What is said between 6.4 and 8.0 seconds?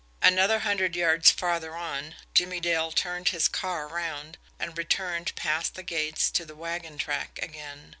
the wagon track again.